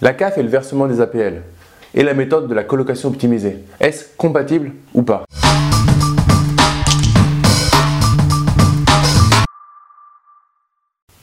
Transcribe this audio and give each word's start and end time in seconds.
La 0.00 0.12
CAF 0.12 0.38
et 0.38 0.44
le 0.44 0.48
versement 0.48 0.86
des 0.86 1.00
APL 1.00 1.42
et 1.92 2.04
la 2.04 2.14
méthode 2.14 2.46
de 2.46 2.54
la 2.54 2.62
colocation 2.62 3.08
optimisée. 3.08 3.64
Est-ce 3.80 4.04
compatible 4.16 4.70
ou 4.94 5.02
pas? 5.02 5.24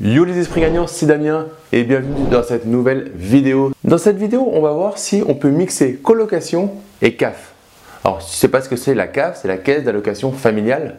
Yo 0.00 0.24
les 0.24 0.36
esprits 0.38 0.62
gagnants, 0.62 0.88
c'est 0.88 1.06
Damien 1.06 1.46
et 1.70 1.84
bienvenue 1.84 2.28
dans 2.28 2.42
cette 2.42 2.66
nouvelle 2.66 3.12
vidéo. 3.14 3.70
Dans 3.84 3.96
cette 3.96 4.16
vidéo, 4.16 4.50
on 4.52 4.60
va 4.60 4.72
voir 4.72 4.98
si 4.98 5.22
on 5.28 5.36
peut 5.36 5.50
mixer 5.50 5.94
colocation 5.94 6.72
et 7.00 7.14
CAF. 7.14 7.54
Alors, 8.02 8.22
si 8.22 8.32
tu 8.32 8.36
sais 8.38 8.48
pas 8.48 8.60
ce 8.60 8.68
que 8.68 8.74
c'est 8.74 8.96
la 8.96 9.06
CAF, 9.06 9.38
c'est 9.40 9.46
la 9.46 9.56
caisse 9.56 9.84
d'allocation 9.84 10.32
familiale 10.32 10.96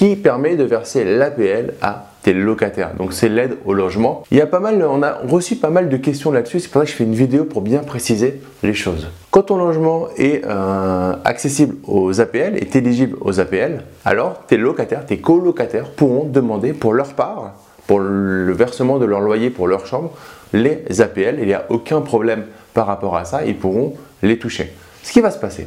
qui 0.00 0.16
permet 0.16 0.56
de 0.56 0.64
verser 0.64 1.04
l'APL 1.04 1.74
à 1.82 2.06
tes 2.22 2.32
locataires. 2.32 2.94
Donc 2.96 3.12
c'est 3.12 3.28
l'aide 3.28 3.58
au 3.66 3.74
logement. 3.74 4.22
Il 4.30 4.38
y 4.38 4.40
a 4.40 4.46
pas 4.46 4.58
mal, 4.58 4.82
on 4.82 5.02
a 5.02 5.18
reçu 5.28 5.56
pas 5.56 5.68
mal 5.68 5.90
de 5.90 5.96
questions 5.98 6.32
là-dessus. 6.32 6.60
C'est 6.60 6.70
pour 6.70 6.80
ça 6.80 6.86
que 6.86 6.90
je 6.90 6.96
fais 6.96 7.04
une 7.04 7.14
vidéo 7.14 7.44
pour 7.44 7.60
bien 7.60 7.80
préciser 7.80 8.40
les 8.62 8.72
choses. 8.72 9.08
Quand 9.30 9.42
ton 9.42 9.58
logement 9.58 10.06
est 10.16 10.42
euh, 10.46 11.12
accessible 11.26 11.76
aux 11.86 12.18
APL, 12.18 12.56
est 12.56 12.74
éligible 12.76 13.18
aux 13.20 13.40
APL, 13.40 13.82
alors 14.06 14.40
tes 14.46 14.56
locataires, 14.56 15.04
tes 15.04 15.18
colocataires 15.18 15.90
pourront 15.90 16.24
demander 16.24 16.72
pour 16.72 16.94
leur 16.94 17.12
part, 17.12 17.52
pour 17.86 17.98
le 17.98 18.52
versement 18.54 18.98
de 18.98 19.04
leur 19.04 19.20
loyer 19.20 19.50
pour 19.50 19.68
leur 19.68 19.84
chambre, 19.84 20.12
les 20.54 21.02
APL. 21.02 21.36
Il 21.40 21.46
n'y 21.46 21.52
a 21.52 21.66
aucun 21.68 22.00
problème 22.00 22.44
par 22.72 22.86
rapport 22.86 23.18
à 23.18 23.26
ça. 23.26 23.44
Ils 23.44 23.58
pourront 23.58 23.96
les 24.22 24.38
toucher. 24.38 24.72
Ce 25.02 25.12
qui 25.12 25.20
va 25.20 25.30
se 25.30 25.38
passer, 25.38 25.66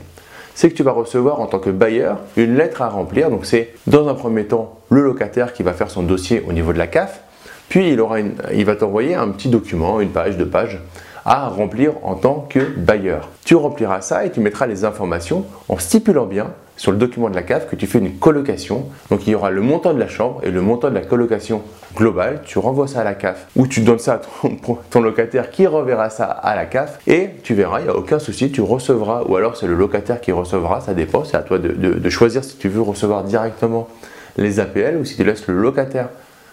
c'est 0.56 0.70
que 0.70 0.76
tu 0.76 0.84
vas 0.84 0.92
recevoir 0.92 1.40
en 1.40 1.48
tant 1.48 1.60
que 1.60 1.70
bailleur 1.70 2.20
une 2.38 2.56
lettre 2.56 2.82
à 2.82 2.90
remplir. 2.90 3.30
Donc 3.30 3.46
c'est 3.46 3.74
dans 3.88 4.08
un 4.08 4.14
premier 4.14 4.46
temps 4.46 4.80
le 4.90 5.02
locataire 5.02 5.54
qui 5.54 5.64
va 5.64 5.74
faire 5.74 5.90
son 5.90 6.04
dossier 6.04 6.44
au 6.48 6.54
niveau 6.54 6.74
de 6.74 6.78
la 6.78 6.88
CAF, 6.88 7.22
puis 7.70 7.92
il, 7.92 8.00
aura 8.00 8.20
il 8.20 8.66
va 8.66 8.76
t'envoyer 8.76 9.16
un 9.16 9.30
petit 9.30 9.50
document, 9.50 10.00
une 10.00 10.10
page, 10.10 10.38
deux 10.38 10.48
pages, 10.48 10.80
à 11.26 11.48
remplir 11.48 11.94
en 12.04 12.16
tant 12.16 12.46
que 12.50 12.60
bailleur. 12.60 13.30
Tu 13.46 13.56
rempliras 13.56 14.02
ça 14.02 14.26
et 14.26 14.32
tu 14.32 14.40
mettras 14.40 14.68
les 14.68 14.86
informations 14.86 15.46
en 15.70 15.78
stipulant 15.78 16.26
bien 16.26 16.48
sur 16.78 16.92
le 16.92 16.98
document 16.98 17.30
de 17.30 17.36
la 17.36 17.44
CAF 17.44 17.70
que 17.70 17.76
tu 17.76 17.88
fais 17.88 18.00
une 18.00 18.18
colocation. 18.18 18.88
Donc 19.10 19.28
il 19.28 19.32
y 19.32 19.36
aura 19.36 19.52
le 19.52 19.62
montant 19.62 19.94
de 19.94 20.00
la 20.00 20.08
chambre 20.08 20.42
et 20.44 20.52
le 20.52 20.62
montant 20.62 20.90
de 20.90 20.96
la 20.96 21.02
colocation 21.02 21.62
globale. 21.96 22.42
Tu 22.46 22.60
renvoies 22.60 22.88
ça 22.88 23.02
à 23.02 23.04
la 23.04 23.14
CAF 23.14 23.48
ou 23.56 23.68
tu 23.68 23.82
donnes 23.82 24.00
ça 24.00 24.14
à 24.14 24.22
ton, 24.90 25.02
locataire 25.02 25.52
qui 25.52 25.68
reverra 25.68 26.10
ça 26.10 26.26
à 26.26 26.56
la 26.56 26.66
CAF 26.66 27.00
et 27.08 27.30
tu 27.44 27.54
verras, 27.54 27.80
il 27.80 27.84
n'y 27.84 27.90
a 27.90 27.96
aucun 27.96 28.20
souci, 28.20 28.52
tu 28.52 28.62
recevras 28.62 29.24
ou 29.28 29.36
alors 29.36 29.58
c'est 29.58 29.68
le 29.68 29.76
locataire 29.76 30.22
qui 30.22 30.32
recevra, 30.32 30.82
ça 30.82 30.94
dépend, 30.94 31.24
c'est 31.24 31.38
à 31.38 31.42
toi 31.42 31.60
de, 31.60 32.10
choisir 32.10 32.44
si 32.44 32.58
tu 32.58 32.70
veux 32.70 32.82
recevoir 32.82 33.24
directement 33.24 33.88
les 34.38 34.60
APL 34.60 34.98
ou 35.00 35.06
si 35.06 35.16
tu 35.16 35.24
laisses 35.24 35.48
le 35.48 35.56
locataire 35.56 36.10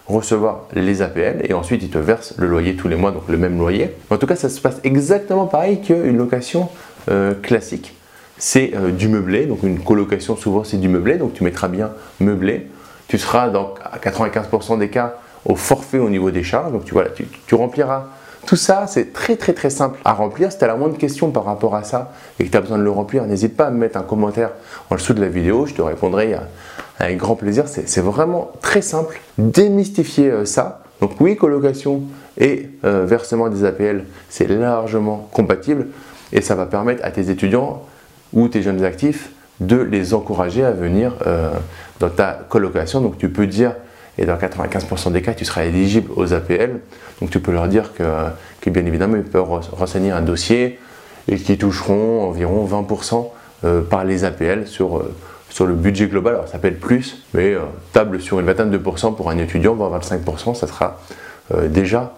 recevoir 0.06 0.66
les 0.74 1.02
APL 1.02 1.42
et 1.44 1.52
ensuite 1.52 1.82
il 1.82 1.90
te 1.90 1.98
verse 1.98 2.34
le 2.38 2.48
loyer 2.48 2.74
tous 2.74 2.88
les 2.88 2.96
mois, 2.96 3.12
donc 3.12 3.22
le 3.28 3.36
même 3.36 3.58
loyer. 3.58 3.94
En 4.10 4.16
tout 4.16 4.26
cas, 4.26 4.36
ça 4.36 4.48
se 4.48 4.60
passe 4.60 4.80
exactement 4.82 5.46
pareil 5.46 5.80
qu'une 5.80 6.16
location 6.16 6.68
euh, 7.10 7.34
classique 7.34 7.94
c'est 8.40 8.72
euh, 8.74 8.90
du 8.90 9.08
meublé. 9.08 9.46
Donc 9.46 9.62
une 9.62 9.78
colocation, 9.78 10.34
souvent, 10.34 10.64
c'est 10.64 10.78
du 10.78 10.88
meublé. 10.88 11.16
Donc 11.16 11.34
tu 11.34 11.44
mettras 11.44 11.68
bien 11.68 11.92
meublé. 12.18 12.66
Tu 13.06 13.18
seras 13.18 13.50
donc 13.50 13.78
à 13.84 13.98
95% 13.98 14.78
des 14.78 14.88
cas 14.88 15.14
au 15.44 15.54
forfait 15.54 15.98
au 15.98 16.10
niveau 16.10 16.32
des 16.32 16.42
charges. 16.42 16.72
Donc 16.72 16.84
tu, 16.84 16.92
voilà, 16.92 17.10
tu, 17.46 17.54
rempliras 17.54 18.06
tout 18.46 18.56
ça, 18.56 18.86
c'est 18.86 19.12
très 19.12 19.36
très 19.36 19.52
très 19.52 19.68
simple 19.68 19.98
à 20.04 20.14
remplir. 20.14 20.50
Si 20.50 20.58
tu 20.58 20.64
as 20.64 20.66
la 20.66 20.74
moindre 20.74 20.96
question 20.96 21.30
par 21.30 21.44
rapport 21.44 21.76
à 21.76 21.84
ça 21.84 22.12
et 22.38 22.46
que 22.46 22.50
tu 22.50 22.56
as 22.56 22.62
besoin 22.62 22.78
de 22.78 22.82
le 22.82 22.90
remplir, 22.90 23.24
n'hésite 23.24 23.54
pas 23.54 23.66
à 23.66 23.70
me 23.70 23.76
mettre 23.76 23.98
un 23.98 24.02
commentaire 24.02 24.50
en 24.88 24.94
dessous 24.94 25.12
de 25.12 25.20
la 25.20 25.28
vidéo. 25.28 25.66
Je 25.66 25.74
te 25.74 25.82
répondrai 25.82 26.36
avec 26.98 27.18
grand 27.18 27.34
plaisir. 27.34 27.64
C'est 27.68 28.00
vraiment 28.00 28.50
très 28.62 28.80
simple. 28.80 29.20
Démystifier 29.36 30.30
euh, 30.30 30.44
ça. 30.46 30.82
Donc 31.02 31.12
oui, 31.20 31.36
colocation 31.36 32.02
et 32.38 32.70
euh, 32.84 33.04
versement 33.04 33.48
des 33.48 33.64
APL, 33.64 34.04
c'est 34.30 34.48
largement 34.48 35.28
compatible 35.32 35.88
et 36.32 36.40
ça 36.40 36.54
va 36.54 36.66
permettre 36.66 37.04
à 37.04 37.10
tes 37.10 37.30
étudiants 37.30 37.82
ou 38.32 38.48
tes 38.48 38.62
jeunes 38.62 38.84
actifs 38.84 39.30
de 39.60 39.76
les 39.76 40.14
encourager 40.14 40.64
à 40.64 40.72
venir 40.72 41.14
euh, 41.26 41.50
dans 42.00 42.08
ta 42.08 42.32
colocation. 42.48 43.00
Donc 43.00 43.18
tu 43.18 43.28
peux 43.28 43.46
dire, 43.46 43.74
et 44.18 44.24
dans 44.24 44.36
95% 44.36 45.12
des 45.12 45.22
cas, 45.22 45.34
tu 45.34 45.44
seras 45.44 45.64
éligible 45.64 46.10
aux 46.16 46.32
APL. 46.32 46.80
Donc 47.20 47.30
tu 47.30 47.40
peux 47.40 47.52
leur 47.52 47.68
dire 47.68 47.92
que, 47.94 48.70
bien 48.70 48.84
évidemment, 48.86 49.16
ils 49.16 49.22
peuvent 49.22 49.48
renseigner 49.72 50.10
un 50.10 50.22
dossier 50.22 50.78
et 51.28 51.36
qu'ils 51.36 51.58
toucheront 51.58 52.28
environ 52.28 52.66
20% 52.66 53.28
euh, 53.64 53.82
par 53.82 54.04
les 54.04 54.24
APL 54.24 54.66
sur, 54.66 54.96
euh, 54.96 55.14
sur 55.50 55.66
le 55.66 55.74
budget 55.74 56.06
global. 56.06 56.34
Alors 56.34 56.48
ça 56.48 56.58
peut 56.58 56.68
être 56.68 56.80
plus, 56.80 57.22
mais 57.34 57.54
table 57.92 58.20
sur 58.20 58.40
une 58.40 58.46
vingtaine 58.46 58.70
de 58.70 58.78
pourcents 58.78 59.12
pour 59.12 59.30
un 59.30 59.36
étudiant, 59.36 59.74
voire 59.74 60.00
25%, 60.00 60.54
ça 60.54 60.66
sera 60.66 61.00
déjà, 61.68 62.14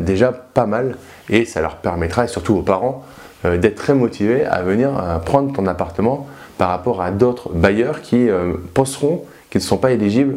déjà 0.00 0.30
pas 0.30 0.66
mal 0.66 0.96
et 1.30 1.46
ça 1.46 1.62
leur 1.62 1.76
permettra, 1.76 2.24
et 2.24 2.28
surtout 2.28 2.54
aux 2.54 2.62
parents, 2.62 3.04
d'être 3.44 3.76
très 3.76 3.94
motivé 3.94 4.44
à 4.44 4.62
venir 4.62 4.90
euh, 4.96 5.18
prendre 5.18 5.52
ton 5.52 5.66
appartement 5.66 6.26
par 6.56 6.70
rapport 6.70 7.02
à 7.02 7.10
d'autres 7.10 7.50
bailleurs 7.50 8.02
qui 8.02 8.28
euh, 8.28 8.54
penseront 8.74 9.24
qu'ils 9.50 9.60
ne 9.60 9.66
sont 9.66 9.78
pas 9.78 9.92
éligibles 9.92 10.34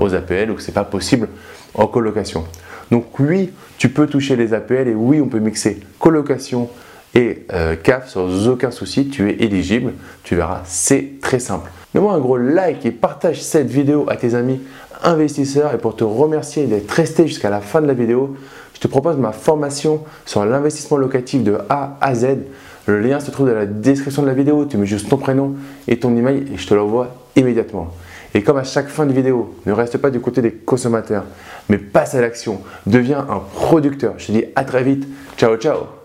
aux 0.00 0.14
APL 0.14 0.50
ou 0.50 0.54
que 0.54 0.62
ce 0.62 0.68
n'est 0.68 0.74
pas 0.74 0.82
possible 0.82 1.28
en 1.74 1.86
colocation. 1.86 2.44
Donc 2.90 3.20
oui, 3.20 3.52
tu 3.78 3.90
peux 3.90 4.08
toucher 4.08 4.34
les 4.34 4.54
APL 4.54 4.88
et 4.88 4.94
oui, 4.94 5.20
on 5.20 5.28
peut 5.28 5.38
mixer 5.38 5.78
colocation 6.00 6.68
et 7.14 7.46
CAF 7.84 8.08
sans 8.08 8.48
aucun 8.48 8.72
souci, 8.72 9.08
tu 9.08 9.30
es 9.30 9.34
éligible. 9.44 9.92
Tu 10.24 10.34
verras, 10.34 10.62
c'est 10.64 11.20
très 11.22 11.38
simple. 11.38 11.70
Mets-moi 11.94 12.12
un 12.12 12.18
gros 12.18 12.38
like 12.38 12.84
et 12.84 12.90
partage 12.90 13.40
cette 13.40 13.68
vidéo 13.68 14.06
à 14.08 14.16
tes 14.16 14.34
amis 14.34 14.60
investisseurs 15.04 15.74
et 15.74 15.78
pour 15.78 15.96
te 15.96 16.04
remercier 16.04 16.66
d'être 16.66 16.90
resté 16.90 17.26
jusqu'à 17.26 17.50
la 17.50 17.60
fin 17.60 17.80
de 17.80 17.86
la 17.86 17.94
vidéo, 17.94 18.36
je 18.74 18.80
te 18.80 18.88
propose 18.88 19.16
ma 19.16 19.32
formation 19.32 20.02
sur 20.24 20.44
l'investissement 20.44 20.96
locatif 20.96 21.42
de 21.42 21.58
A 21.68 21.96
à 22.00 22.14
Z. 22.14 22.38
Le 22.86 23.00
lien 23.00 23.20
se 23.20 23.30
trouve 23.30 23.48
dans 23.48 23.54
la 23.54 23.66
description 23.66 24.22
de 24.22 24.26
la 24.28 24.34
vidéo. 24.34 24.64
Tu 24.64 24.76
mets 24.76 24.86
juste 24.86 25.08
ton 25.08 25.18
prénom 25.18 25.54
et 25.86 25.98
ton 25.98 26.16
email 26.16 26.46
et 26.52 26.56
je 26.56 26.66
te 26.66 26.74
l'envoie 26.74 27.14
immédiatement. 27.36 27.88
Et 28.34 28.42
comme 28.42 28.56
à 28.56 28.64
chaque 28.64 28.88
fin 28.88 29.06
de 29.06 29.12
vidéo, 29.12 29.54
ne 29.66 29.72
reste 29.72 29.98
pas 29.98 30.10
du 30.10 30.20
côté 30.20 30.40
des 30.40 30.52
consommateurs, 30.52 31.24
mais 31.68 31.78
passe 31.78 32.14
à 32.14 32.20
l'action. 32.20 32.60
Deviens 32.86 33.26
un 33.28 33.42
producteur. 33.54 34.14
Je 34.18 34.28
te 34.28 34.32
dis 34.32 34.44
à 34.56 34.64
très 34.64 34.82
vite. 34.82 35.06
Ciao, 35.36 35.56
ciao 35.56 35.99